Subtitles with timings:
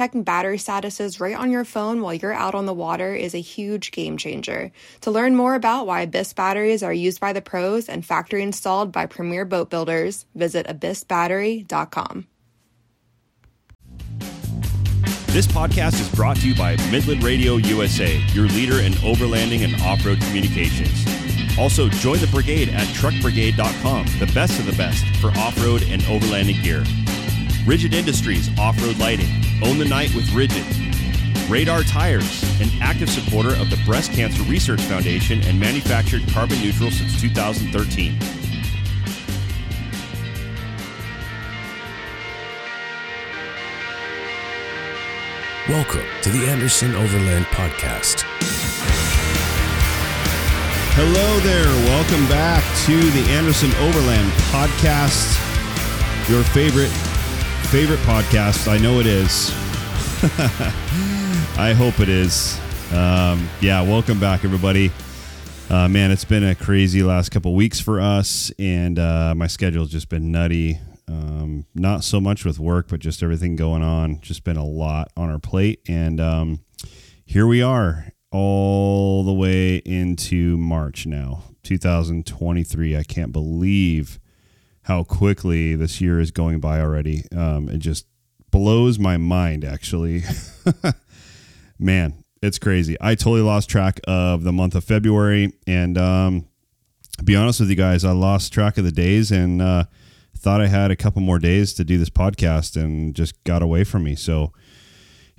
[0.00, 3.38] checking battery statuses right on your phone while you're out on the water is a
[3.38, 4.72] huge game changer.
[5.02, 8.92] To learn more about why Abyss batteries are used by the pros and factory installed
[8.92, 12.26] by premier boat builders, visit abyssbattery.com.
[15.26, 19.82] This podcast is brought to you by Midland Radio USA, your leader in overlanding and
[19.82, 21.06] off road communications.
[21.58, 26.00] Also, join the brigade at truckbrigade.com, the best of the best for off road and
[26.02, 26.84] overlanding gear.
[27.66, 29.28] Rigid Industries Off Road Lighting.
[29.62, 30.64] Own the night with Rigid.
[31.50, 36.90] Radar Tires, an active supporter of the Breast Cancer Research Foundation and manufactured carbon neutral
[36.90, 38.18] since 2013.
[45.68, 48.24] Welcome to the Anderson Overland Podcast.
[50.94, 51.66] Hello there.
[51.90, 55.38] Welcome back to the Anderson Overland Podcast.
[56.28, 56.90] Your favorite
[57.70, 58.66] favorite podcast.
[58.66, 59.52] I know it is.
[61.56, 62.58] I hope it is.
[62.92, 64.90] Um, yeah, welcome back, everybody.
[65.70, 69.88] Uh, man, it's been a crazy last couple weeks for us, and uh, my schedule's
[69.88, 70.80] just been nutty.
[71.06, 74.20] Um, not so much with work, but just everything going on.
[74.20, 76.64] Just been a lot on our plate, and um,
[77.24, 82.96] here we are, all the way into March now, 2023.
[82.96, 84.18] I can't believe
[84.82, 87.24] how quickly this year is going by already.
[87.36, 88.06] Um, it just
[88.50, 90.22] blows my mind, actually.
[91.78, 92.96] Man, it's crazy.
[93.00, 95.52] I totally lost track of the month of February.
[95.66, 96.48] And um,
[97.22, 99.84] be honest with you guys, I lost track of the days and uh,
[100.36, 103.84] thought I had a couple more days to do this podcast and just got away
[103.84, 104.14] from me.
[104.14, 104.52] So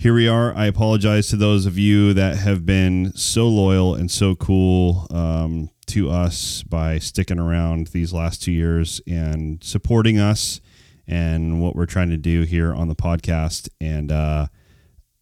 [0.02, 0.54] here we are.
[0.56, 5.08] I apologize to those of you that have been so loyal and so cool.
[5.12, 10.62] Um, to us by sticking around these last two years and supporting us
[11.06, 13.68] and what we're trying to do here on the podcast.
[13.82, 14.48] And uh,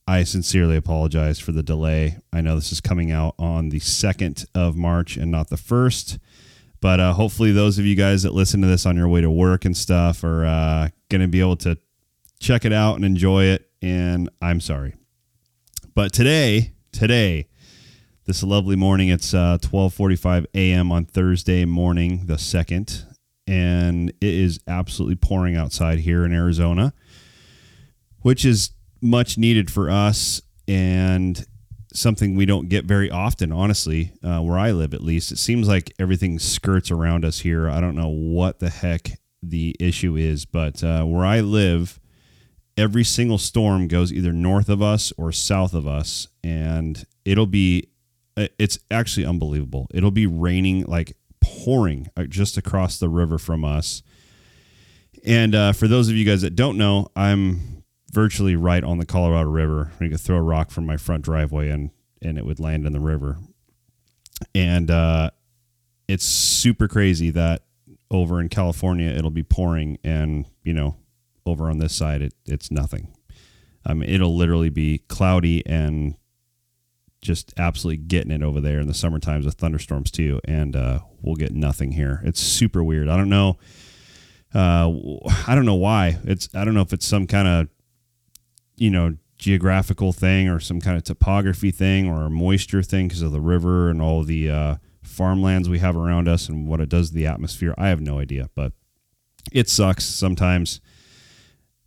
[0.08, 2.18] I sincerely apologize for the delay.
[2.32, 6.20] I know this is coming out on the 2nd of March and not the 1st.
[6.82, 9.30] But uh, hopefully, those of you guys that listen to this on your way to
[9.30, 11.78] work and stuff are uh, going to be able to
[12.40, 13.69] check it out and enjoy it.
[13.82, 14.96] And I'm sorry.
[15.96, 17.48] But today, today,
[18.30, 19.10] this lovely morning.
[19.10, 20.92] It's uh, 12:45 a.m.
[20.92, 23.04] on Thursday morning, the second,
[23.48, 26.94] and it is absolutely pouring outside here in Arizona,
[28.22, 28.70] which is
[29.02, 31.44] much needed for us and
[31.92, 33.52] something we don't get very often.
[33.52, 37.68] Honestly, uh, where I live, at least, it seems like everything skirts around us here.
[37.68, 39.10] I don't know what the heck
[39.42, 42.00] the issue is, but uh, where I live.
[42.80, 47.90] Every single storm goes either north of us or south of us, and it'll be
[48.38, 49.88] uh, it's actually unbelievable.
[49.94, 54.02] It'll be raining like pouring uh, just across the river from us.
[55.26, 59.06] And uh, for those of you guys that don't know, I'm virtually right on the
[59.06, 59.92] Colorado River.
[60.00, 61.92] I could throw a rock from my front driveway and
[62.22, 63.38] and it would land in the river.
[64.56, 65.32] And uh,
[66.08, 67.64] it's super crazy that
[68.10, 70.96] over in California it'll be pouring, and you know,
[71.46, 73.14] over on this side it, it's nothing.
[73.86, 76.16] I mean, it'll literally be cloudy and
[77.22, 81.00] just absolutely getting it over there in the summer times with thunderstorms too, and uh,
[81.22, 82.22] we'll get nothing here.
[82.24, 83.10] It's super weird.
[83.10, 83.58] I don't know.
[84.54, 84.92] Uh,
[85.48, 86.18] I don't know why.
[86.24, 87.68] It's I don't know if it's some kind of
[88.78, 93.22] you know geographical thing or some kind of topography thing or a moisture thing because
[93.22, 96.90] of the river and all the uh, farmlands we have around us and what it
[96.90, 97.74] does to the atmosphere.
[97.78, 98.74] I have no idea, but
[99.52, 100.82] it sucks sometimes.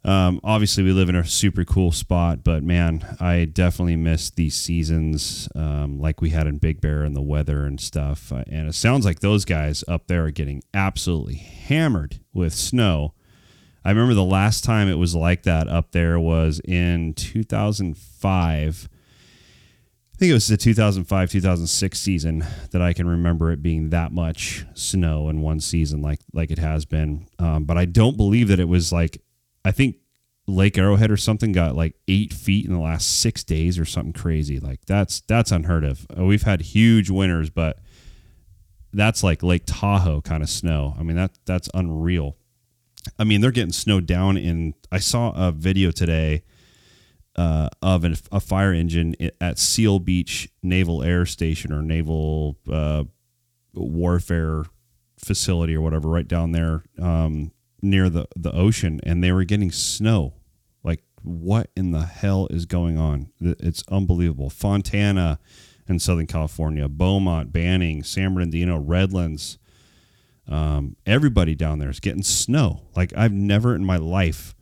[0.04, 4.56] Um, obviously, we live in a super cool spot, but man, I definitely miss these
[4.56, 8.32] seasons um, like we had in Big Bear and the weather and stuff.
[8.32, 13.14] Uh, and it sounds like those guys up there are getting absolutely hammered with snow.
[13.84, 18.88] I remember the last time it was like that up there was in 2005.
[20.14, 24.12] I think it was the 2005 2006 season that I can remember it being that
[24.12, 27.26] much snow in one season, like like it has been.
[27.38, 29.20] Um, but I don't believe that it was like
[29.64, 29.96] I think
[30.46, 34.12] Lake Arrowhead or something got like eight feet in the last six days or something
[34.12, 34.58] crazy.
[34.58, 36.06] Like that's that's unheard of.
[36.16, 37.78] Uh, we've had huge winters, but
[38.92, 40.94] that's like Lake Tahoe kind of snow.
[40.98, 42.36] I mean that that's unreal.
[43.18, 44.74] I mean they're getting snowed down in.
[44.90, 46.42] I saw a video today
[47.36, 53.04] uh, of an, a fire engine at Seal Beach Naval Air Station or Naval uh,
[53.74, 54.64] Warfare
[55.18, 57.52] Facility or whatever, right down there um,
[57.82, 60.34] near the the ocean, and they were getting snow.
[60.82, 63.30] Like what in the hell is going on?
[63.40, 64.50] It's unbelievable.
[64.50, 65.38] Fontana
[65.88, 69.58] in Southern California, Beaumont, Banning, San Bernardino, Redlands.
[70.48, 72.82] Um, everybody down there is getting snow.
[72.96, 74.54] Like I've never in my life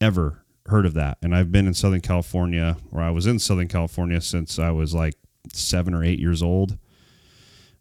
[0.00, 1.18] ever heard of that.
[1.22, 4.94] And I've been in Southern California, or I was in Southern California since I was
[4.94, 5.14] like
[5.52, 6.78] seven or eight years old,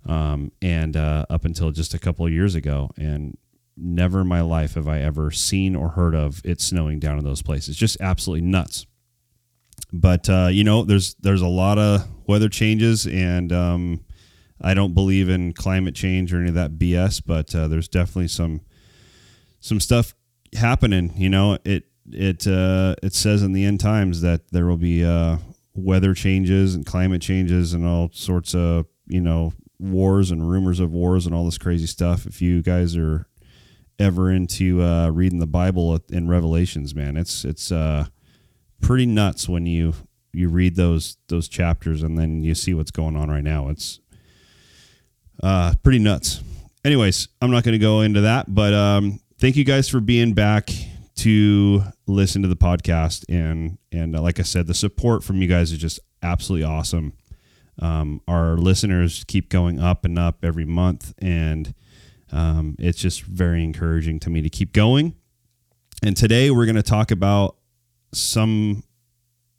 [0.05, 2.89] um, and uh, up until just a couple of years ago.
[2.97, 3.37] And
[3.81, 7.25] never in my life have I ever seen or heard of it snowing down in
[7.25, 7.75] those places.
[7.75, 8.85] Just absolutely nuts
[9.93, 14.05] but uh, you know, there's there's a lot of weather changes, and um,
[14.61, 17.21] I don't believe in climate change or any of that BS.
[17.25, 18.61] But uh, there's definitely some
[19.59, 20.13] some stuff
[20.55, 21.13] happening.
[21.17, 25.03] You know, it it uh, it says in the end times that there will be
[25.03, 25.37] uh,
[25.73, 30.93] weather changes and climate changes and all sorts of you know wars and rumors of
[30.93, 32.25] wars and all this crazy stuff.
[32.25, 33.27] If you guys are
[34.01, 38.05] ever into uh, reading the Bible in Revelations, man, it's it's uh,
[38.81, 39.93] pretty nuts when you
[40.33, 43.69] you read those those chapters and then you see what's going on right now.
[43.69, 43.99] It's
[45.43, 46.41] uh, pretty nuts.
[46.83, 50.33] Anyways, I'm not going to go into that, but um, thank you guys for being
[50.33, 50.69] back
[51.17, 55.47] to listen to the podcast and and uh, like I said, the support from you
[55.47, 57.13] guys is just absolutely awesome.
[57.79, 61.73] Um, our listeners keep going up and up every month, and
[62.31, 65.15] um, it's just very encouraging to me to keep going.
[66.03, 67.57] And today we're going to talk about
[68.13, 68.83] some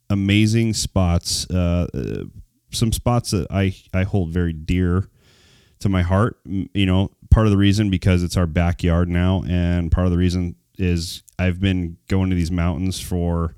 [0.09, 2.23] amazing spots, uh, uh,
[2.71, 5.07] some spots that I, I hold very dear
[5.79, 6.37] to my heart.
[6.45, 10.17] You know, part of the reason because it's our backyard now, and part of the
[10.17, 13.55] reason is I've been going to these mountains for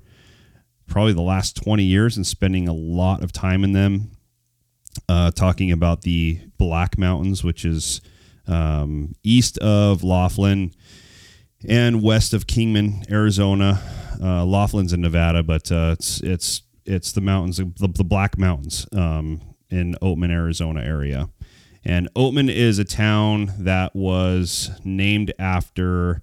[0.86, 4.12] probably the last 20 years and spending a lot of time in them.
[5.08, 8.00] Uh, talking about the Black Mountains, which is
[8.46, 10.72] um, east of Laughlin
[11.68, 13.80] and west of Kingman, Arizona.
[14.22, 18.86] Uh, Laughlin's in Nevada, but uh, it's it's it's the mountains, the, the Black Mountains
[18.92, 21.28] um, in Oatman, Arizona area.
[21.84, 26.22] And Oatman is a town that was named after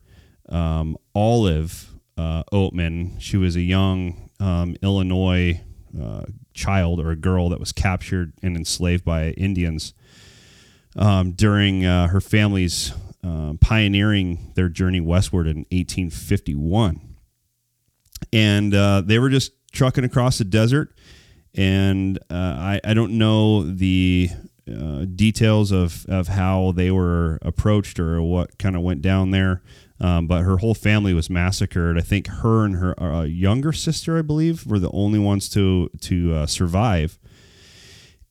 [0.50, 3.20] um, Olive uh, Oatman.
[3.20, 5.62] She was a young um, Illinois
[6.00, 6.24] uh,
[6.54, 9.94] child or a girl that was captured and enslaved by Indians
[10.96, 12.94] um, during uh, her family's
[13.24, 17.14] uh, pioneering their journey westward in 1851
[18.32, 20.94] and uh, they were just trucking across the desert.
[21.56, 24.30] And uh, I, I don't know the
[24.68, 29.62] uh, details of, of how they were approached or what kind of went down there.
[30.00, 31.98] Um, but her whole family was massacred.
[31.98, 35.90] I think her and her uh, younger sister, I believe, were the only ones to
[36.02, 37.20] to uh, survive.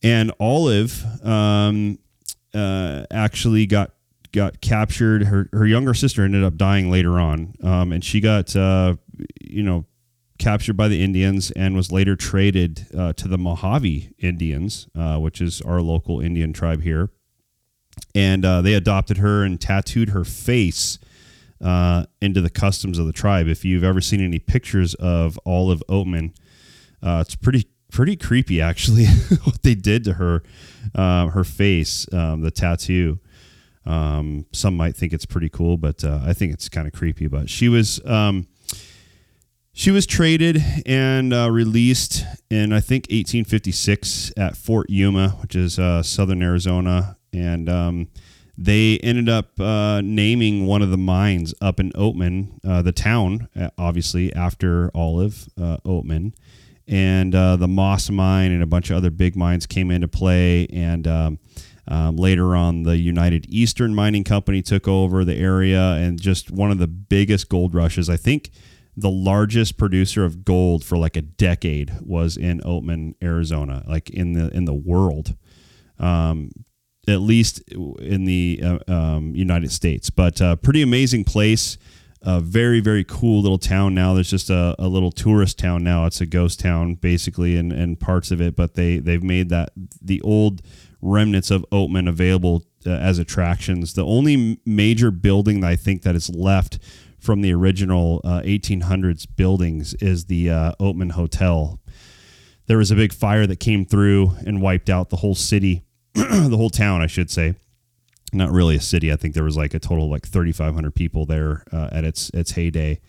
[0.03, 1.97] And Olive um,
[2.53, 3.91] uh, actually got
[4.31, 5.25] got captured.
[5.25, 8.95] Her her younger sister ended up dying later on, um, and she got uh,
[9.41, 9.85] you know
[10.39, 15.39] captured by the Indians and was later traded uh, to the Mojave Indians, uh, which
[15.39, 17.09] is our local Indian tribe here.
[18.15, 20.97] And uh, they adopted her and tattooed her face
[21.63, 23.47] uh, into the customs of the tribe.
[23.47, 26.33] If you've ever seen any pictures of Olive Oatman,
[27.01, 29.05] uh, it's pretty pretty creepy actually
[29.43, 30.43] what they did to her,
[30.93, 33.19] uh, her face, um, the tattoo.
[33.85, 37.27] Um, some might think it's pretty cool, but I think it's kind of creepy.
[37.27, 38.03] But she was.
[38.05, 38.47] Um,
[39.75, 45.79] she was traded and uh, released in, I think, 1856 at Fort Yuma, which is
[45.79, 47.17] uh, southern Arizona.
[47.33, 48.07] And um,
[48.55, 53.49] they ended up uh, naming one of the mines up in Oatman, uh, the town,
[53.59, 56.33] uh, obviously, after Olive uh, Oatman.
[56.87, 60.67] And the Moss Mine and a bunch of other big mines came into play.
[60.67, 61.39] And um,
[61.87, 66.71] um, later on, the United Eastern Mining Company took over the area and just one
[66.71, 68.09] of the biggest gold rushes.
[68.09, 68.51] I think
[68.95, 74.33] the largest producer of gold for like a decade was in Oatman, Arizona, like in
[74.33, 75.35] the in the world,
[75.99, 76.51] um,
[77.07, 80.09] at least in the uh, um, United States.
[80.09, 81.77] But uh, pretty amazing place.
[82.23, 84.13] A very very cool little town now.
[84.13, 86.05] There's just a, a little tourist town now.
[86.05, 89.71] It's a ghost town basically, and and parts of it, but they they've made that
[90.01, 90.61] the old
[91.01, 93.93] remnants of Oatman available uh, as attractions.
[93.93, 96.79] The only major building that I think that is left
[97.19, 101.79] from the original uh, 1800s buildings is the uh, Oatman Hotel.
[102.67, 106.55] There was a big fire that came through and wiped out the whole city, the
[106.57, 107.55] whole town, I should say.
[108.33, 109.11] Not really a city.
[109.11, 112.51] I think there was like a total like 3,500 people there uh, at its its
[112.51, 112.99] heyday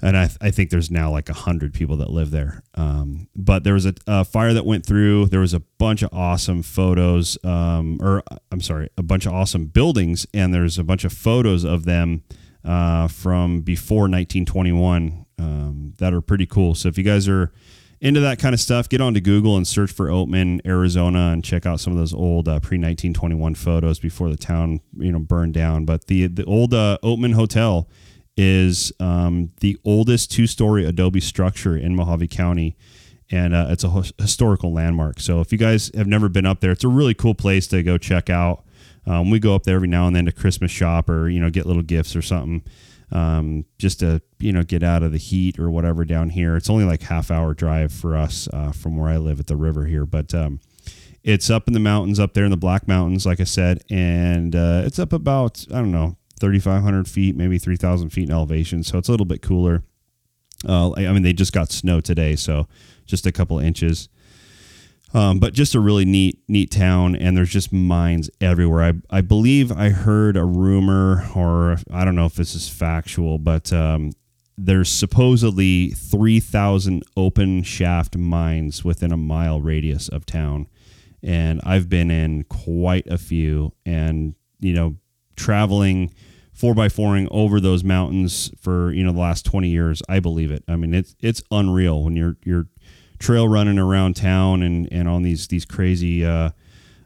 [0.00, 2.62] and I, I think there's now like hundred people that live there.
[2.74, 5.26] Um, but there was a, a, fire that went through.
[5.26, 9.66] There was a bunch of awesome photos, um, or I'm sorry, a bunch of awesome
[9.66, 12.22] buildings, and there's a bunch of photos of them
[12.64, 16.74] uh, from before 1921 um, that are pretty cool.
[16.74, 17.52] So if you guys are
[18.00, 21.66] into that kind of stuff, get onto Google and search for Oatman, Arizona, and check
[21.66, 25.54] out some of those old uh, pre 1921 photos before the town you know burned
[25.54, 25.84] down.
[25.84, 27.88] But the the old uh, Oatman Hotel
[28.36, 32.76] is um, the oldest two story adobe structure in Mohave County.
[33.30, 35.20] And uh, it's a historical landmark.
[35.20, 37.82] So if you guys have never been up there, it's a really cool place to
[37.82, 38.64] go check out.
[39.06, 41.50] Um, we go up there every now and then to Christmas shop or you know
[41.50, 42.62] get little gifts or something,
[43.10, 46.56] um, just to you know get out of the heat or whatever down here.
[46.56, 49.56] It's only like half hour drive for us uh, from where I live at the
[49.56, 50.60] river here, but um,
[51.22, 54.54] it's up in the mountains up there in the Black Mountains, like I said, and
[54.54, 58.82] uh, it's up about I don't know 3,500 feet, maybe 3,000 feet in elevation.
[58.82, 59.82] So it's a little bit cooler.
[60.66, 62.66] Uh, I mean, they just got snow today, so
[63.06, 64.08] just a couple inches.
[65.14, 68.82] Um, but just a really neat, neat town, and there's just mines everywhere.
[68.82, 73.38] I, I believe I heard a rumor, or I don't know if this is factual,
[73.38, 74.12] but um,
[74.58, 80.66] there's supposedly 3,000 open shaft mines within a mile radius of town.
[81.22, 84.96] And I've been in quite a few, and, you know,
[85.36, 86.12] traveling
[86.52, 90.50] four by fouring over those mountains for you know the last 20 years i believe
[90.50, 92.66] it i mean it's it's unreal when you're you're
[93.18, 96.50] trail running around town and and on these these crazy uh,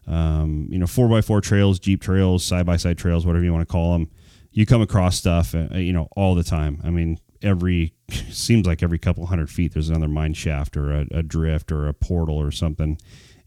[0.07, 3.53] um, you know four by four trails jeep trails side by side trails whatever you
[3.53, 4.09] want to call them
[4.51, 6.79] you come across stuff uh, you know all the time.
[6.83, 7.93] I mean every
[8.29, 11.87] seems like every couple hundred feet there's another mine shaft or a, a drift or
[11.87, 12.97] a portal or something.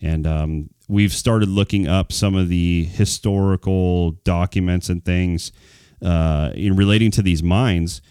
[0.02, 5.52] And um, we've started looking up some of the historical documents and things
[6.02, 8.02] uh, in relating to these mines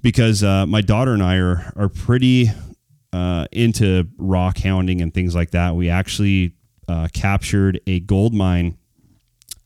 [0.00, 2.50] because uh, my daughter and I are are pretty
[3.12, 5.74] uh, into rock hounding and things like that.
[5.74, 6.54] We actually
[6.88, 8.78] uh, captured a gold mine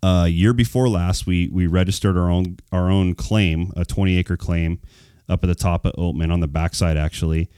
[0.02, 1.26] uh, year before last.
[1.26, 4.80] We we registered our own our own claim, a 20 acre claim,
[5.28, 7.50] up at the top of Oatman on the backside actually.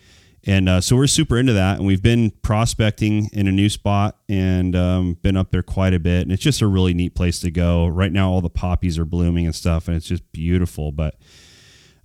[0.48, 4.16] And uh, so we're super into that, and we've been prospecting in a new spot
[4.28, 6.22] and um, been up there quite a bit.
[6.22, 7.88] And it's just a really neat place to go.
[7.88, 10.92] Right now, all the poppies are blooming and stuff, and it's just beautiful.
[10.92, 11.16] But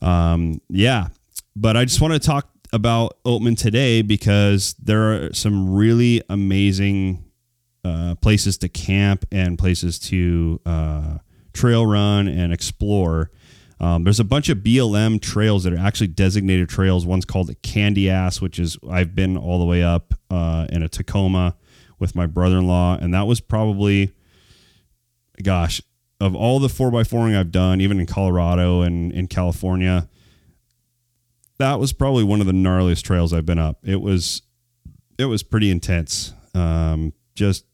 [0.01, 1.09] um, yeah,
[1.55, 7.23] but I just want to talk about Oatman today because there are some really amazing
[7.83, 11.17] uh, places to camp and places to uh,
[11.53, 13.31] trail run and explore
[13.81, 17.03] um, there's a bunch of BLM trails that are actually designated trails.
[17.03, 20.87] One's called Candy Ass, which is I've been all the way up uh, in a
[20.87, 21.55] Tacoma
[21.97, 24.11] with my brother-in-law, and that was probably,
[25.41, 25.81] gosh,
[26.19, 30.07] of all the four by fouring I've done, even in Colorado and in California,
[31.61, 33.79] that was probably one of the gnarliest trails I've been up.
[33.83, 34.41] It was,
[35.17, 36.33] it was pretty intense.
[36.53, 37.65] Um, just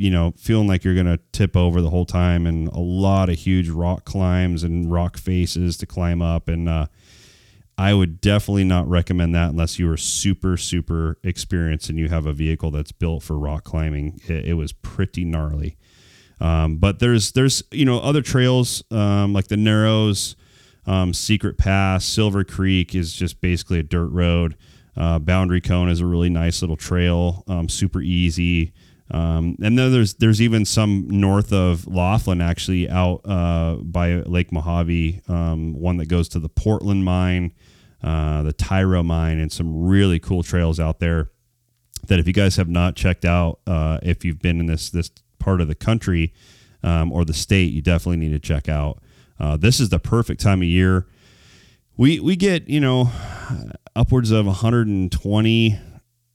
[0.00, 3.38] you know, feeling like you're to tip over the whole time and a lot of
[3.38, 6.48] huge rock climbs and rock faces to climb up.
[6.48, 6.86] And uh,
[7.76, 12.24] I would definitely not recommend that unless you are super, super experienced and you have
[12.24, 14.22] a vehicle that's built for rock climbing.
[14.24, 15.76] It, it was pretty gnarly.
[16.40, 20.34] Um, but there's, there's, you know, other trails um, like the Narrows,
[20.90, 24.56] um, Secret Pass, Silver Creek is just basically a dirt road.
[24.96, 28.72] Uh, Boundary Cone is a really nice little trail, um, super easy.
[29.12, 34.50] Um, and then there's there's even some north of Laughlin, actually out uh, by Lake
[34.50, 37.52] Mojave, um, one that goes to the Portland mine,
[38.02, 41.30] uh, the Tyro mine, and some really cool trails out there.
[42.08, 45.10] That if you guys have not checked out, uh, if you've been in this this
[45.38, 46.32] part of the country
[46.82, 49.00] um, or the state, you definitely need to check out.
[49.40, 51.06] Uh, this is the perfect time of year.
[51.96, 53.10] We we get you know
[53.96, 55.80] upwards of 120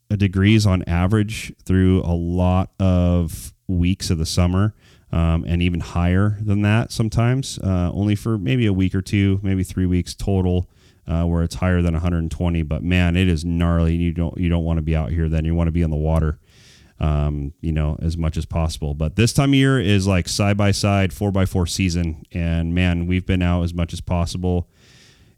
[0.09, 4.73] degrees on average through a lot of weeks of the summer.
[5.11, 9.39] Um, and even higher than that sometimes, uh, only for maybe a week or two,
[9.43, 10.69] maybe three weeks total,
[11.07, 12.63] uh, where it's higher than 120.
[12.63, 13.95] But man, it is gnarly.
[13.95, 15.29] You don't you don't want to be out here.
[15.29, 16.39] Then you want to be in the water,
[16.99, 18.93] um, you know, as much as possible.
[18.93, 22.73] But this time of year is like side by side, four by four season, and
[22.73, 24.69] man, we've been out as much as possible.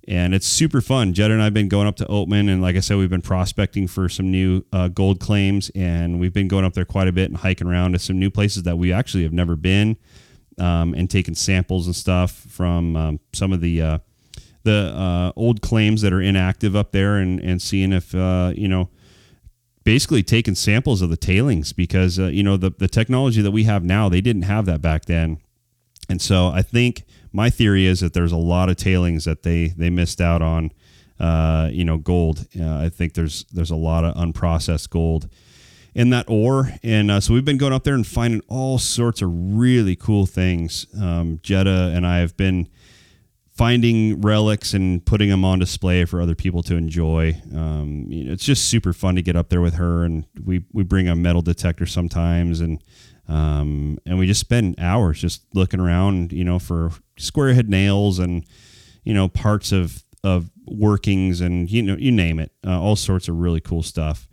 [0.08, 1.14] and it's super fun.
[1.14, 3.22] Jed and I have been going up to Oatman, and like I said, we've been
[3.22, 7.12] prospecting for some new uh, gold claims, and we've been going up there quite a
[7.12, 9.98] bit and hiking around to some new places that we actually have never been,
[10.60, 13.98] um, and taking samples and stuff from um, some of the uh,
[14.64, 18.68] the uh, old claims that are inactive up there, and and seeing if uh, you
[18.68, 18.90] know.
[19.88, 23.63] Basically, taking samples of the tailings because uh, you know the the technology that we
[23.63, 25.38] have now, they didn't have that back then,
[26.10, 29.70] and so I think my theory is that there's a lot of tailings that they
[29.70, 30.74] they missed out on.
[31.22, 32.48] Uh, you know, gold.
[32.60, 35.29] Uh, I think there's there's a lot of unprocessed gold
[35.96, 39.22] in that ore, and uh, so we've been going up there and finding all sorts
[39.22, 40.86] of really cool things.
[41.01, 42.67] Um, Jetta and I have been
[43.58, 47.42] finding relics and putting them on display for other people to enjoy.
[47.54, 50.64] Um, you know, it's just super fun to get up there with her, and we
[50.72, 52.80] we bring a metal detector sometimes, and
[53.28, 58.20] um, and we just spend hours just looking around, you know, for square head nails
[58.20, 58.46] and,
[59.04, 63.28] you know, parts of, of workings and, you know, you name it, uh, all sorts
[63.28, 64.28] of really cool stuff.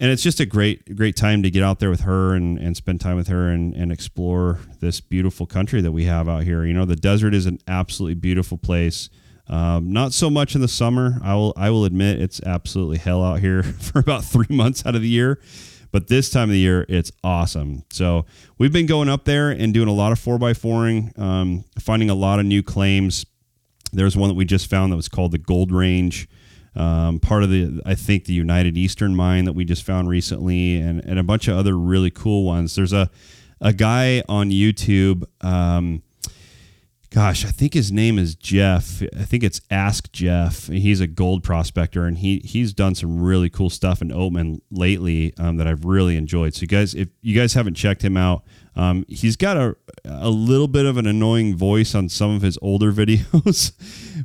[0.00, 2.76] And it's just a great, great time to get out there with her and, and
[2.76, 6.64] spend time with her and, and explore this beautiful country that we have out here.
[6.64, 9.10] You know, the desert is an absolutely beautiful place.
[9.48, 11.18] Um, not so much in the summer.
[11.22, 14.94] I will, I will admit it's absolutely hell out here for about three months out
[14.94, 15.40] of the year.
[15.90, 17.82] But this time of the year, it's awesome.
[17.90, 18.26] So
[18.58, 22.38] we've been going up there and doing a lot of 4x4ing, um, finding a lot
[22.38, 23.24] of new claims.
[23.92, 26.28] There's one that we just found that was called the Gold Range.
[26.78, 30.76] Um, part of the, I think, the United Eastern mine that we just found recently,
[30.76, 32.76] and, and a bunch of other really cool ones.
[32.76, 33.10] There's a,
[33.60, 35.24] a guy on YouTube.
[35.42, 36.02] Um,
[37.10, 39.02] gosh, I think his name is Jeff.
[39.02, 40.66] I think it's Ask Jeff.
[40.66, 45.32] He's a gold prospector, and he he's done some really cool stuff in Oatman lately
[45.38, 46.54] um, that I've really enjoyed.
[46.54, 48.44] So, you guys, if you guys haven't checked him out,
[48.76, 52.58] um, he's got a a little bit of an annoying voice on some of his
[52.62, 53.72] older videos,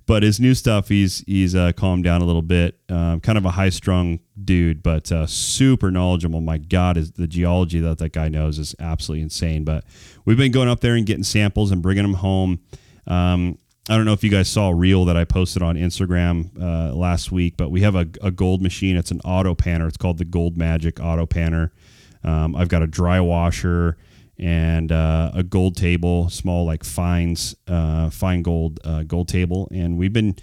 [0.06, 2.80] but his new stuff, he's he's uh, calmed down a little bit.
[2.90, 6.42] Um, kind of a high strung dude, but uh, super knowledgeable.
[6.42, 9.64] My God, is the geology that that guy knows is absolutely insane.
[9.64, 9.86] But
[10.26, 12.60] we've been going up there and getting samples and bringing them home.
[13.08, 13.58] Um,
[13.90, 16.96] I don't know if you guys saw a reel that I posted on Instagram uh,
[16.96, 18.96] last week, but we have a, a, gold machine.
[18.96, 19.90] It's an auto panner.
[19.90, 21.72] It's called the Gold Magic Auto Panner.
[22.24, 23.98] Um, I've got a dry washer
[24.40, 29.98] and uh, a gold table, small like fines, uh, fine gold uh, gold table, and
[29.98, 30.36] we've been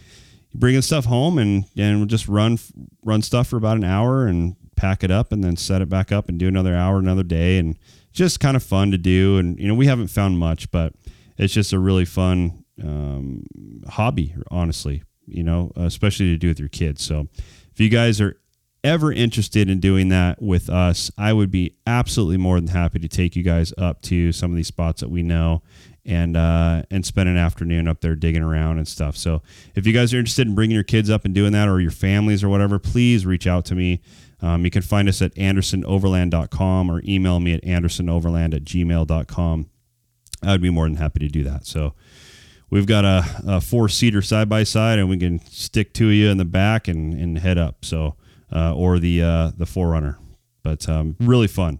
[0.54, 2.58] bringing stuff home and and we'll just run
[3.04, 6.10] run stuff for about an hour and pack it up and then set it back
[6.10, 7.78] up and do another hour another day and
[8.12, 9.38] just kind of fun to do.
[9.38, 10.94] And you know we haven't found much, but
[11.38, 13.44] it's just a really fun um,
[13.88, 15.02] hobby, honestly.
[15.26, 17.02] You know, especially to do with your kids.
[17.04, 17.28] So
[17.72, 18.36] if you guys are
[18.82, 23.08] ever interested in doing that with us, I would be absolutely more than happy to
[23.08, 25.62] take you guys up to some of these spots that we know
[26.06, 29.16] and uh, and spend an afternoon up there digging around and stuff.
[29.16, 29.42] So
[29.74, 31.90] if you guys are interested in bringing your kids up and doing that, or your
[31.90, 34.00] families or whatever, please reach out to me.
[34.42, 39.70] Um, you can find us at andersonoverland.com or email me at andersonoverland at gmail.com.
[40.42, 41.66] I would be more than happy to do that.
[41.66, 41.94] So
[42.70, 46.14] we've got a, a four seater side by side, and we can stick two of
[46.14, 47.84] you in the back and, and head up.
[47.84, 48.16] So
[48.52, 50.16] uh, or the uh, the 4Runner,
[50.62, 51.78] but um, really fun.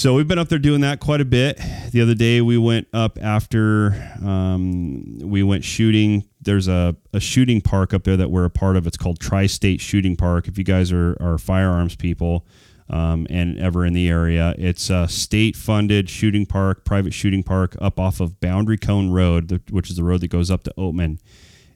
[0.00, 1.60] So we've been up there doing that quite a bit.
[1.90, 3.92] The other day we went up after
[4.24, 6.26] um, we went shooting.
[6.40, 8.86] There's a, a shooting park up there that we're a part of.
[8.86, 10.48] It's called Tri-State Shooting Park.
[10.48, 12.46] If you guys are, are firearms people
[12.88, 18.00] um, and ever in the area, it's a state-funded shooting park, private shooting park up
[18.00, 21.18] off of Boundary Cone Road, which is the road that goes up to Oatman.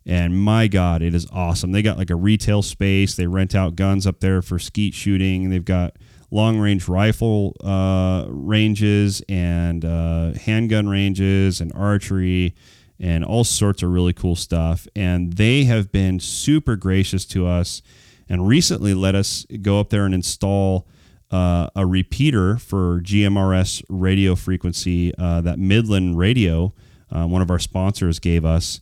[0.07, 1.73] And my God, it is awesome.
[1.73, 3.17] They got like a retail space.
[3.17, 5.51] They rent out guns up there for skeet shooting.
[5.51, 5.97] They've got
[6.31, 12.55] long range rifle uh, ranges and uh, handgun ranges and archery
[12.99, 14.87] and all sorts of really cool stuff.
[14.95, 17.83] And they have been super gracious to us
[18.29, 20.87] and recently let us go up there and install
[21.31, 26.73] uh, a repeater for GMRS radio frequency uh, that Midland Radio,
[27.11, 28.81] uh, one of our sponsors, gave us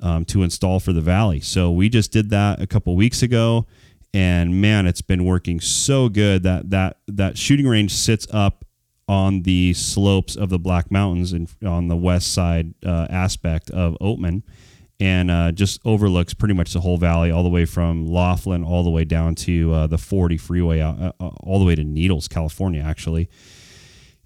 [0.00, 1.40] um, to install for the Valley.
[1.40, 3.66] So we just did that a couple weeks ago,
[4.14, 8.64] and man, it's been working so good that that that shooting range sits up
[9.08, 13.98] on the slopes of the Black Mountains and on the west side uh, aspect of
[14.00, 14.42] Oatman,
[15.00, 18.84] and uh, just overlooks pretty much the whole valley, all the way from Laughlin all
[18.84, 22.28] the way down to uh, the 40 freeway, uh, uh, all the way to Needles,
[22.28, 23.28] California, actually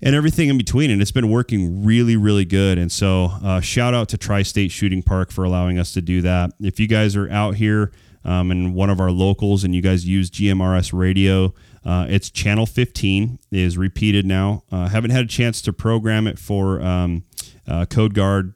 [0.00, 0.92] and everything in between.
[0.92, 2.78] And it's been working really, really good.
[2.78, 6.22] And so, uh, shout out to Tri State Shooting Park for allowing us to do
[6.22, 6.52] that.
[6.60, 7.90] If you guys are out here
[8.28, 12.66] um, and one of our locals and you guys use GMRS radio, uh, it's channel
[12.66, 14.64] 15 is repeated now.
[14.70, 17.24] Uh, haven't had a chance to program it for um,
[17.66, 18.52] uh, Code Guard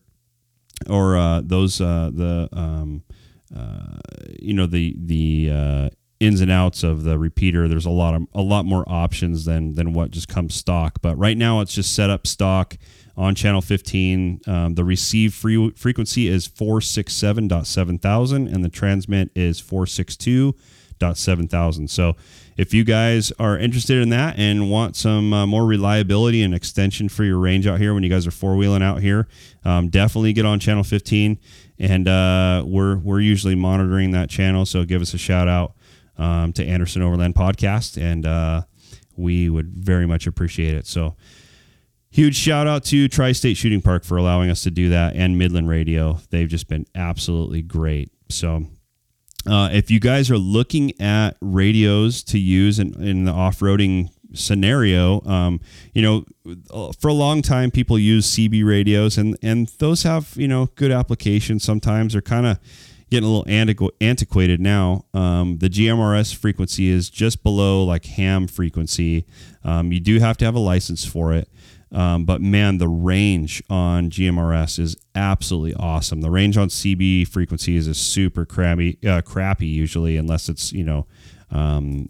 [0.90, 3.02] or uh, those uh, the um,
[3.56, 3.96] uh,
[4.38, 7.66] you know the the ins and outs of the repeater.
[7.66, 11.00] There's a lot of a lot more options than than what just comes stock.
[11.00, 12.76] But right now, it's just set up stock
[13.16, 14.42] on channel 15.
[14.46, 21.90] Um, the receive free frequency is 467.7000 and the transmit is 462.7000.
[21.90, 22.14] So
[22.56, 27.08] if you guys are interested in that and want some uh, more reliability and extension
[27.08, 29.26] for your range out here when you guys are four wheeling out here,
[29.64, 31.38] um, definitely get on channel 15.
[31.78, 35.74] And uh, we're we're usually monitoring that channel, so give us a shout out
[36.16, 38.62] um, to Anderson Overland Podcast, and uh,
[39.16, 40.86] we would very much appreciate it.
[40.86, 41.16] So.
[42.12, 45.38] Huge shout out to Tri State Shooting Park for allowing us to do that and
[45.38, 46.20] Midland Radio.
[46.28, 48.12] They've just been absolutely great.
[48.28, 48.66] So,
[49.48, 54.10] uh, if you guys are looking at radios to use in, in the off roading
[54.34, 55.62] scenario, um,
[55.94, 60.46] you know, for a long time people use CB radios, and and those have you
[60.46, 61.64] know good applications.
[61.64, 62.58] Sometimes they're kind of
[63.08, 65.06] getting a little antiquated now.
[65.14, 69.24] Um, the GMRS frequency is just below like ham frequency.
[69.64, 71.48] Um, you do have to have a license for it.
[71.92, 76.22] Um, but man, the range on GMRS is absolutely awesome.
[76.22, 81.06] The range on CB frequencies is super crappy, uh, crappy usually, unless it's you know
[81.50, 82.08] um,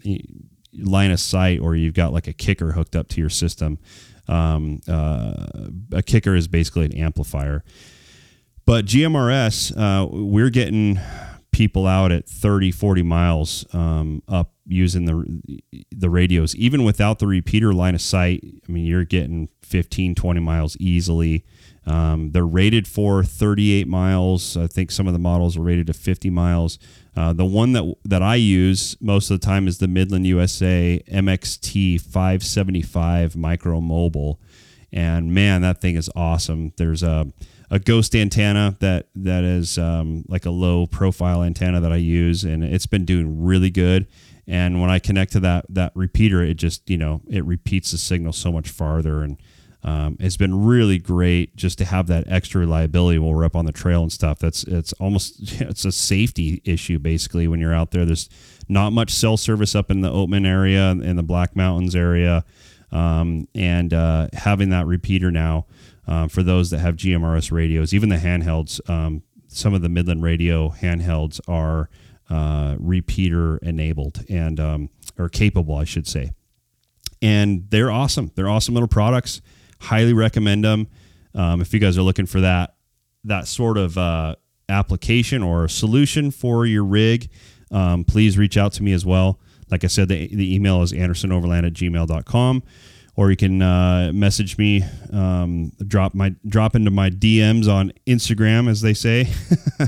[0.79, 3.77] line of sight or you've got like a kicker hooked up to your system.
[4.29, 5.47] Um, uh,
[5.91, 7.63] a kicker is basically an amplifier.
[8.65, 10.97] But GMRS, uh, we're getting
[11.51, 16.55] people out at 30, 40 miles um, up using the the radios.
[16.55, 21.45] Even without the repeater line of sight, I mean, you're getting 15, 20 miles easily.
[21.85, 24.55] Um, they're rated for 38 miles.
[24.55, 26.79] I think some of the models are rated to 50 miles.
[27.15, 31.03] Uh, the one that that I use most of the time is the Midland USA
[31.07, 34.39] MXT 575 Micro Mobile,
[34.91, 36.73] and man, that thing is awesome.
[36.77, 37.31] There's a
[37.69, 42.43] a ghost antenna that that is um, like a low profile antenna that I use,
[42.43, 44.07] and it's been doing really good.
[44.47, 47.97] And when I connect to that that repeater, it just you know it repeats the
[47.97, 49.37] signal so much farther, and
[49.83, 53.65] um, it's been really great just to have that extra reliability while we're up on
[53.65, 54.39] the trail and stuff.
[54.39, 58.05] That's it's almost it's a safety issue basically when you're out there.
[58.05, 58.29] There's
[58.67, 62.43] not much cell service up in the Oatman area in the Black Mountains area,
[62.91, 65.65] um, and uh, having that repeater now
[66.07, 68.79] um, for those that have GMRS radios, even the handhelds.
[68.89, 71.89] Um, some of the Midland radio handhelds are
[72.29, 76.31] uh, repeater enabled and um, or capable, I should say.
[77.21, 78.31] And they're awesome.
[78.35, 79.41] They're awesome little products.
[79.79, 80.87] Highly recommend them.
[81.35, 82.75] Um, if you guys are looking for that
[83.25, 84.35] that sort of uh,
[84.67, 87.29] application or solution for your rig,
[87.71, 89.39] um, please reach out to me as well.
[89.69, 92.63] Like I said, the, the email is andersonoverland at gmail.com
[93.15, 98.69] or you can uh, message me, um, drop my drop into my DMs on Instagram,
[98.69, 99.27] as they say,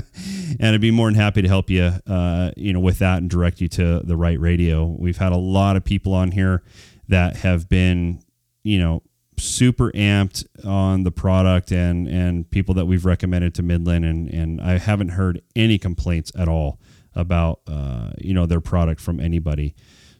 [0.60, 3.28] and I'd be more than happy to help you, uh, you know, with that and
[3.28, 4.84] direct you to the right radio.
[4.84, 6.62] We've had a lot of people on here
[7.08, 8.22] that have been,
[8.62, 9.02] you know,
[9.38, 14.60] super amped on the product and and people that we've recommended to Midland, and and
[14.60, 16.78] I haven't heard any complaints at all
[17.14, 19.74] about uh, you know their product from anybody.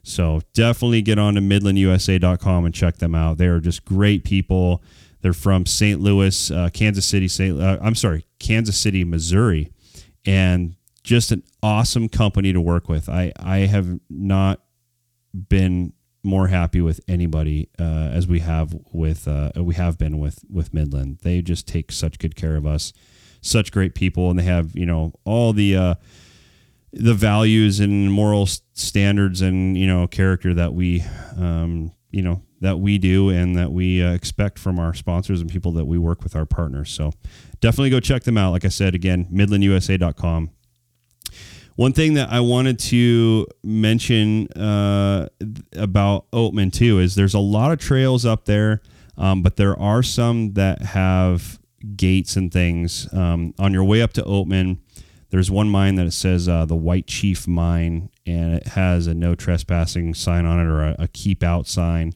[0.07, 3.37] So definitely get on to midlandusa.com and check them out.
[3.37, 4.81] They are just great people.
[5.21, 5.99] They're from St.
[5.99, 7.59] Louis, uh, Kansas City, St.
[7.59, 9.69] Uh, I'm sorry, Kansas City, Missouri,
[10.25, 13.09] and just an awesome company to work with.
[13.09, 14.61] I I have not
[15.33, 15.91] been
[16.23, 20.73] more happy with anybody uh, as we have with uh, we have been with with
[20.73, 21.19] Midland.
[21.23, 22.93] They just take such good care of us,
[23.41, 25.95] such great people, and they have you know all the uh,
[26.99, 31.03] the values and moral standards and you know character that we
[31.37, 35.49] um, you know that we do and that we uh, expect from our sponsors and
[35.49, 36.91] people that we work with our partners.
[36.91, 37.11] So
[37.59, 38.51] definitely go check them out.
[38.51, 40.51] Like i said again midlandusa.com
[41.77, 45.27] one thing that i wanted to mention uh,
[45.77, 48.81] about oatman too is there's a lot of trails up there
[49.17, 51.59] um, but there are some that have
[51.95, 54.79] gates and things um, on your way up to oatman
[55.29, 59.13] there's one mine that it says uh, the White Chief Mine, and it has a
[59.13, 62.13] no trespassing sign on it or a, a keep out sign.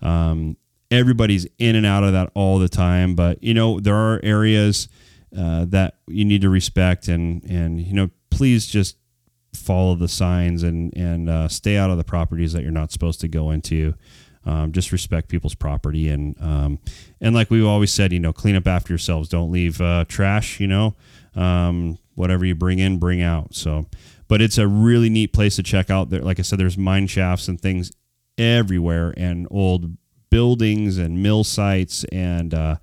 [0.00, 0.56] Um,
[0.90, 4.88] everybody's in and out of that all the time, but you know there are areas
[5.36, 8.96] uh, that you need to respect, and and you know please just
[9.52, 13.20] follow the signs and and uh, stay out of the properties that you're not supposed
[13.20, 13.94] to go into.
[14.46, 16.78] Um, just respect people's property and um,
[17.18, 19.30] and like we've always said, you know, clean up after yourselves.
[19.30, 20.60] Don't leave uh, trash.
[20.60, 20.94] You know,
[21.34, 23.54] um, whatever you bring in, bring out.
[23.54, 23.86] So,
[24.28, 26.10] but it's a really neat place to check out.
[26.10, 27.92] There, like I said, there's mine shafts and things
[28.38, 29.96] everywhere, and old
[30.30, 32.76] buildings and mill sites, and uh,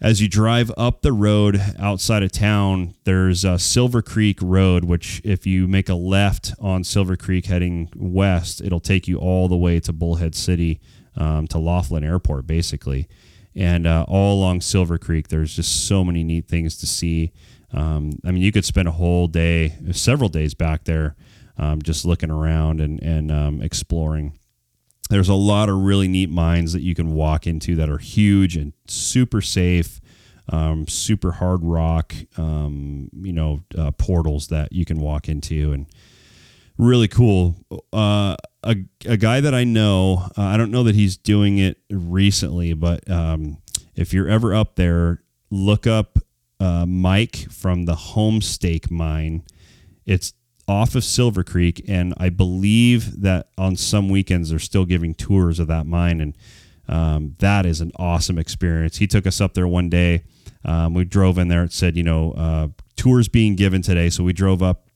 [0.00, 5.44] as you drive up the road outside of town, there's Silver Creek Road, which if
[5.44, 9.80] you make a left on Silver Creek heading west, it'll take you all the way
[9.80, 10.80] to Bullhead City,
[11.16, 13.08] um, to Laughlin Airport, basically.
[13.56, 17.32] And uh, all along Silver Creek, there's just so many neat things to see.
[17.72, 21.16] Um, I mean, you could spend a whole day, several days back there,
[21.58, 24.38] um, just looking around and and um, exploring.
[25.10, 28.56] There's a lot of really neat mines that you can walk into that are huge
[28.56, 30.00] and super safe,
[30.50, 35.86] um, super hard rock, um, you know, uh, portals that you can walk into and
[36.76, 37.56] really cool.
[37.92, 38.76] Uh, a,
[39.06, 43.10] a guy that I know, uh, I don't know that he's doing it recently, but
[43.10, 43.58] um,
[43.94, 46.18] if you're ever up there, look up
[46.60, 49.44] uh, Mike from the Homestake Mine.
[50.06, 50.32] It's
[50.66, 55.58] off of Silver Creek, and I believe that on some weekends they're still giving tours
[55.58, 56.36] of that mine, and
[56.88, 58.98] um, that is an awesome experience.
[58.98, 60.24] He took us up there one day.
[60.64, 61.64] Um, we drove in there.
[61.64, 64.88] It said, you know, uh, tours being given today, so we drove up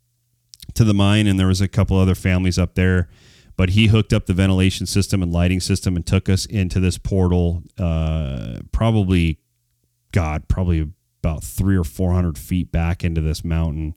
[0.74, 3.08] to the mine, and there was a couple other families up there.
[3.56, 6.96] But he hooked up the ventilation system and lighting system and took us into this
[6.96, 7.62] portal.
[7.78, 9.38] Uh, probably,
[10.10, 10.90] God, probably
[11.22, 13.94] about three or four hundred feet back into this mountain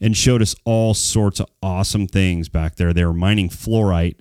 [0.00, 2.92] and showed us all sorts of awesome things back there.
[2.92, 4.20] They were mining fluorite.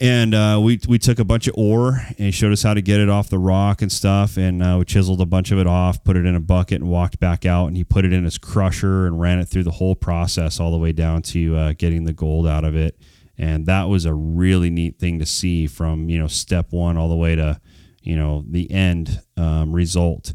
[0.00, 2.82] And uh, we, we took a bunch of ore and he showed us how to
[2.82, 4.36] get it off the rock and stuff.
[4.36, 6.90] And uh, we chiseled a bunch of it off, put it in a bucket, and
[6.90, 7.66] walked back out.
[7.66, 10.70] And he put it in his crusher and ran it through the whole process all
[10.70, 12.96] the way down to uh, getting the gold out of it.
[13.36, 17.08] And that was a really neat thing to see from you know step one all
[17.08, 17.60] the way to
[18.02, 20.34] you know the end um, result.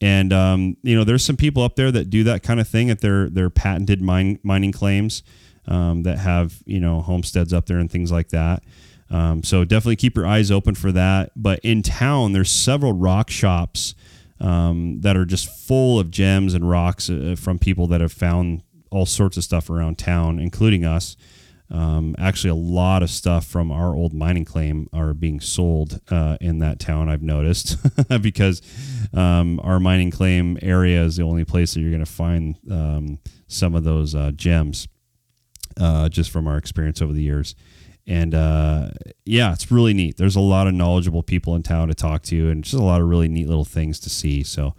[0.00, 2.90] And um, you know, there's some people up there that do that kind of thing
[2.90, 5.22] at their their patented mine, mining claims
[5.66, 8.62] um, that have you know homesteads up there and things like that.
[9.08, 11.30] Um, so definitely keep your eyes open for that.
[11.36, 13.94] But in town, there's several rock shops
[14.40, 18.62] um, that are just full of gems and rocks uh, from people that have found
[18.90, 21.16] all sorts of stuff around town, including us.
[21.70, 26.36] Um, actually, a lot of stuff from our old mining claim are being sold uh,
[26.40, 27.08] in that town.
[27.08, 27.76] I've noticed
[28.20, 28.62] because
[29.12, 33.18] um, our mining claim area is the only place that you're going to find um,
[33.48, 34.86] some of those uh, gems,
[35.80, 37.54] uh, just from our experience over the years.
[38.06, 38.90] And uh,
[39.24, 40.16] yeah, it's really neat.
[40.16, 43.00] There's a lot of knowledgeable people in town to talk to, and just a lot
[43.00, 44.44] of really neat little things to see.
[44.44, 44.74] So,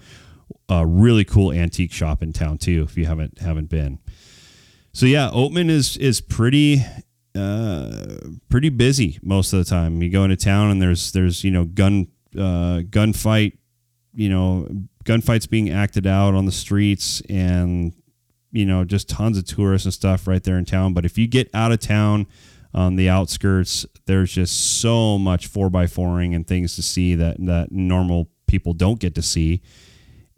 [0.69, 2.86] a really cool antique shop in town too.
[2.88, 4.00] If you haven't haven't been.
[4.97, 6.83] So yeah, Oatman is is pretty
[7.36, 8.17] uh,
[8.49, 10.01] pretty busy most of the time.
[10.01, 13.60] You go into town and there's there's you know gun uh, gunfight,
[14.15, 14.67] you know
[15.05, 17.93] gunfights being acted out on the streets and
[18.51, 20.95] you know just tons of tourists and stuff right there in town.
[20.95, 22.25] But if you get out of town
[22.73, 27.36] on the outskirts, there's just so much four by fouring and things to see that
[27.45, 29.62] that normal people don't get to see.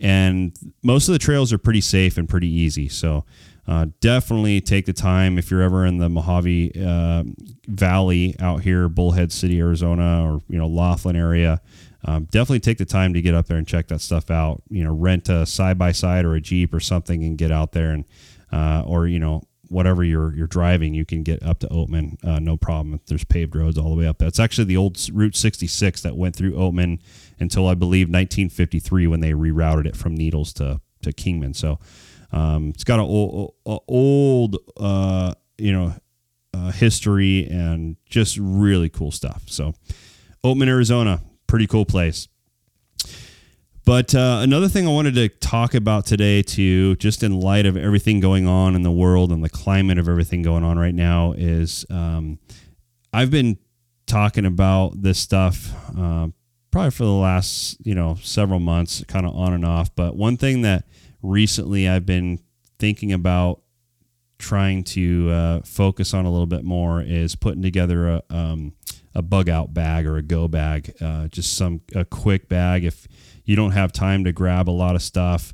[0.01, 2.89] And most of the trails are pretty safe and pretty easy.
[2.89, 3.23] So
[3.69, 7.23] uh, definitely take the time if you're ever in the Mojave uh,
[7.67, 11.61] Valley out here, Bullhead City, Arizona, or you know Laughlin area.
[12.03, 14.63] Um, definitely take the time to get up there and check that stuff out.
[14.69, 17.73] You know, rent a side by side or a jeep or something and get out
[17.73, 18.05] there and
[18.51, 22.39] uh, or you know whatever you're you're driving, you can get up to Oatman, uh,
[22.39, 22.99] no problem.
[23.05, 24.27] There's paved roads all the way up there.
[24.27, 27.01] It's actually the old Route 66 that went through Oatman
[27.39, 31.53] until I believe 1953 when they rerouted it from Needles to to Kingman.
[31.53, 31.77] So
[32.31, 33.05] um, it's got an
[33.87, 35.93] old, uh, you know,
[36.53, 39.43] uh, history and just really cool stuff.
[39.47, 39.73] So,
[40.43, 42.27] Oatman, Arizona, pretty cool place.
[43.85, 47.75] But uh, another thing I wanted to talk about today, too, just in light of
[47.75, 51.33] everything going on in the world and the climate of everything going on right now,
[51.35, 52.37] is um,
[53.11, 53.57] I've been
[54.05, 56.27] talking about this stuff uh,
[56.71, 59.95] probably for the last you know several months, kind of on and off.
[59.95, 60.85] But one thing that
[61.21, 62.39] recently I've been
[62.77, 63.61] thinking about
[64.37, 68.73] trying to uh, focus on a little bit more is putting together a, um,
[69.13, 73.07] a bug out bag or a go bag, uh, just some a quick bag if
[73.43, 75.53] you don't have time to grab a lot of stuff.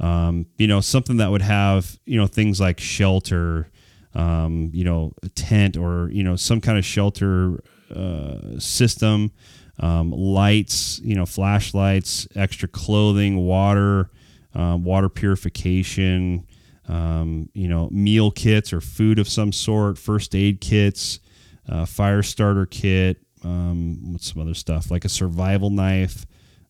[0.00, 3.70] Um, you know, something that would have you know things like shelter,
[4.14, 7.62] um, you know, a tent or you know some kind of shelter
[7.94, 9.30] uh, system,
[9.78, 14.10] um, lights, you know, flashlights, extra clothing, water
[14.54, 16.46] um, water purification,
[16.88, 21.20] um, you know, meal kits or food of some sort, first aid kits,
[21.68, 26.26] uh, fire starter kit, um, what's some other stuff like a survival knife,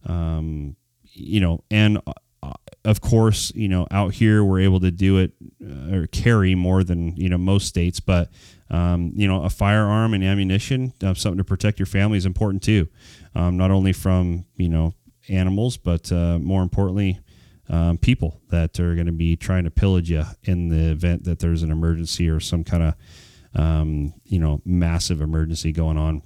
[0.07, 0.77] um,
[1.13, 2.53] you know, and uh,
[2.85, 5.33] of course, you know, out here we're able to do it
[5.65, 8.31] uh, or carry more than you know most states, but
[8.71, 12.63] um, you know, a firearm and ammunition, uh, something to protect your family is important
[12.63, 12.89] too.
[13.35, 14.95] Um, not only from you know
[15.29, 17.21] animals, but uh, more importantly,
[17.73, 21.41] um, people that are going to be trying to pillage you in the event that
[21.41, 22.95] there's an emergency or some kind of
[23.55, 26.23] um, you know massive emergency going on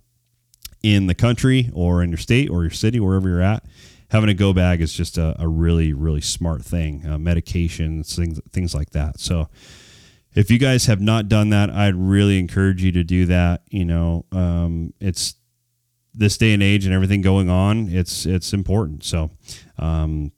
[0.82, 3.64] in the country or in your state or your city, wherever you're at.
[4.10, 7.02] Having a go bag is just a, a really, really smart thing.
[7.04, 9.18] Uh, medications, things, things like that.
[9.18, 9.48] So,
[10.34, 13.62] if you guys have not done that, I'd really encourage you to do that.
[13.70, 15.34] You know, um, it's
[16.14, 17.88] this day and age and everything going on.
[17.88, 19.02] It's it's important.
[19.02, 19.30] So,
[19.78, 20.32] um,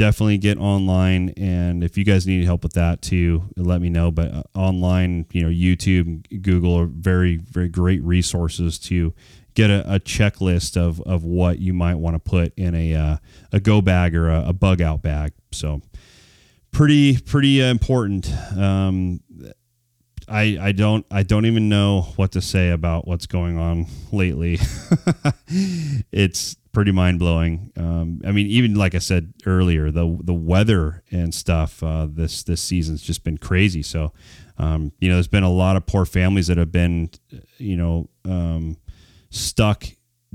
[0.00, 4.10] definitely get online and if you guys need help with that too let me know.
[4.10, 9.12] But uh, online you know youtube google are very very great resources to
[9.54, 13.16] get a, a checklist of of what you might want to put in a uh,
[13.52, 15.32] a go bag or a, a, bug out bag.
[15.52, 15.82] So
[16.72, 18.32] pretty pretty important.
[18.56, 19.20] Um,
[20.28, 24.58] I, I don't I don't even know what to say about what's going on lately.
[26.12, 27.72] it's pretty mind blowing.
[27.76, 32.42] Um, I mean, even like I said earlier, the the weather and stuff uh, this
[32.42, 33.82] this season's just been crazy.
[33.82, 34.12] So,
[34.58, 37.10] um, you know, there's been a lot of poor families that have been,
[37.58, 38.76] you know, um,
[39.30, 39.84] stuck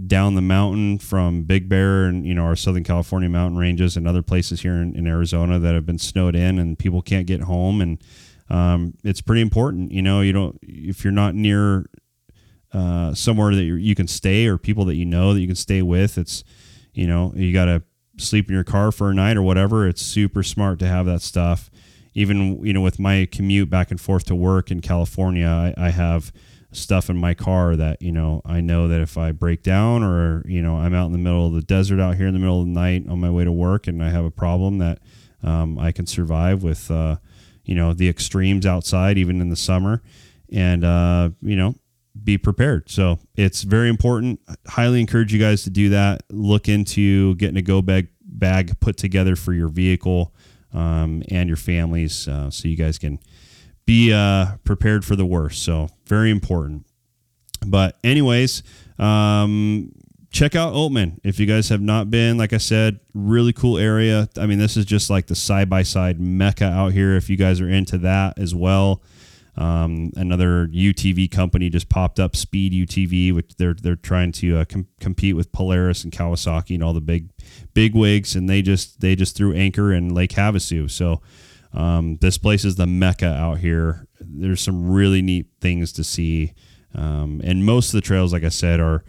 [0.07, 4.07] down the mountain from Big Bear and you know our Southern California mountain ranges and
[4.07, 7.41] other places here in, in Arizona that have been snowed in and people can't get
[7.41, 8.01] home and
[8.49, 9.91] um, it's pretty important.
[9.91, 11.85] You know, you don't if you're not near
[12.75, 15.81] uh, somewhere that you can stay or people that you know that you can stay
[15.81, 16.17] with.
[16.17, 16.43] It's
[16.93, 17.83] you know you got to
[18.17, 19.87] sleep in your car for a night or whatever.
[19.87, 21.71] It's super smart to have that stuff.
[22.13, 25.89] Even you know with my commute back and forth to work in California, I, I
[25.91, 26.33] have
[26.73, 30.43] stuff in my car that you know I know that if I break down or
[30.45, 32.59] you know I'm out in the middle of the desert out here in the middle
[32.59, 34.99] of the night on my way to work and I have a problem that
[35.43, 37.17] um, I can survive with uh,
[37.63, 40.01] you know the extremes outside even in the summer
[40.51, 41.75] and uh, you know
[42.23, 42.89] be prepared.
[42.89, 44.39] So it's very important.
[44.67, 46.23] Highly encourage you guys to do that.
[46.29, 50.33] Look into getting a go bag bag put together for your vehicle
[50.73, 53.19] um, and your families, uh, so you guys can
[53.85, 55.63] be uh, prepared for the worst.
[55.63, 56.85] So very important.
[57.65, 58.63] But anyways,
[58.99, 59.91] um,
[60.31, 62.37] check out Oatman if you guys have not been.
[62.37, 64.29] Like I said, really cool area.
[64.37, 67.15] I mean, this is just like the side by side mecca out here.
[67.15, 69.01] If you guys are into that as well.
[69.57, 74.65] Um, another UTV company just popped up, Speed UTV, which they're they're trying to uh,
[74.65, 77.29] com- compete with Polaris and Kawasaki and all the big
[77.73, 80.91] big wigs, and they just they just threw anchor in Lake Havasu.
[80.91, 81.21] So
[81.73, 84.07] um, this place is the mecca out here.
[84.19, 86.53] There's some really neat things to see,
[86.93, 89.05] um, and most of the trails, like I said, are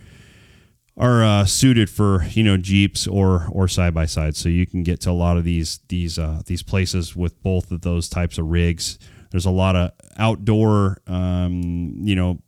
[0.96, 4.36] are uh, suited for you know jeeps or or side by side.
[4.36, 7.70] So you can get to a lot of these these uh, these places with both
[7.70, 8.98] of those types of rigs.
[9.36, 12.38] There's a lot of outdoor, um, you know,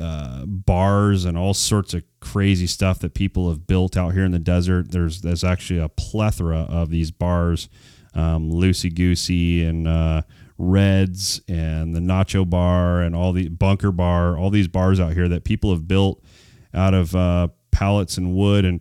[0.00, 4.32] uh, bars and all sorts of crazy stuff that people have built out here in
[4.32, 4.90] the desert.
[4.90, 7.68] There's there's actually a plethora of these bars,
[8.14, 10.22] um, loosey goosey and uh,
[10.56, 15.28] Reds and the Nacho Bar and all the Bunker Bar, all these bars out here
[15.28, 16.24] that people have built
[16.72, 18.80] out of uh, pallets and wood and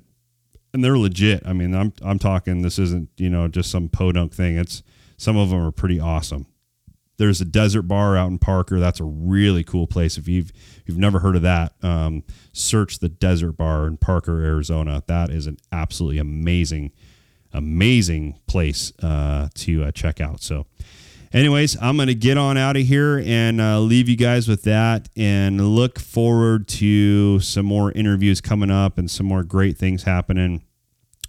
[0.74, 1.46] and they're legit.
[1.46, 2.62] I mean, I'm I'm talking.
[2.62, 4.58] This isn't you know just some podunk thing.
[4.58, 4.82] It's
[5.18, 6.46] some of them are pretty awesome.
[7.24, 8.82] There's a desert bar out in Parker.
[8.82, 10.18] That's a really cool place.
[10.18, 14.44] If you've if you've never heard of that, um, search the Desert Bar in Parker,
[14.44, 15.02] Arizona.
[15.08, 16.92] That is an absolutely amazing,
[17.54, 20.42] amazing place uh, to uh, check out.
[20.42, 20.66] So,
[21.32, 25.08] anyways, I'm to get on out of here and uh, leave you guys with that
[25.16, 30.66] and look forward to some more interviews coming up and some more great things happening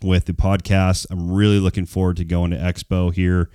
[0.03, 1.07] with the podcast.
[1.09, 3.49] I'm really looking forward to going to Expo here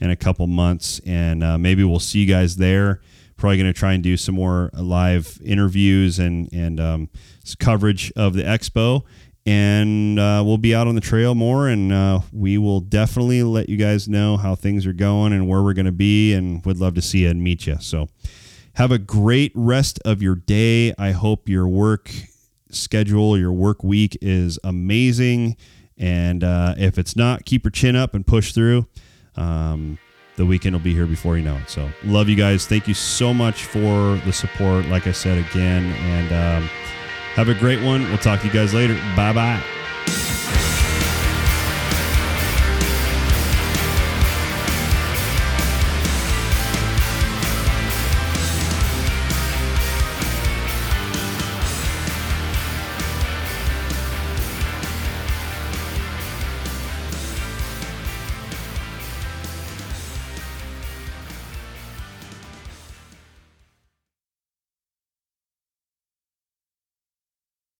[0.00, 3.00] in a couple months, and uh, maybe we'll see you guys there.
[3.36, 7.10] Probably going to try and do some more live interviews and and um,
[7.58, 9.02] coverage of the expo,
[9.44, 13.68] and uh, we'll be out on the trail more, and uh, we will definitely let
[13.68, 16.78] you guys know how things are going and where we're going to be, and would
[16.78, 17.76] love to see you and meet you.
[17.80, 18.08] So,
[18.74, 20.94] have a great rest of your day.
[20.98, 22.10] I hope your work
[22.70, 25.56] schedule, your work week is amazing.
[25.98, 28.86] And uh, if it's not, keep your chin up and push through.
[29.36, 29.98] Um,
[30.36, 31.70] the weekend will be here before you know it.
[31.70, 32.66] So, love you guys.
[32.66, 34.86] Thank you so much for the support.
[34.86, 36.68] Like I said again, and um,
[37.34, 38.02] have a great one.
[38.08, 38.94] We'll talk to you guys later.
[39.16, 39.62] Bye bye.